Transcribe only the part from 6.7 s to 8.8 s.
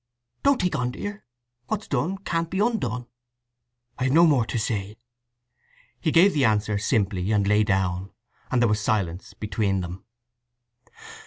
simply, and lay down; and there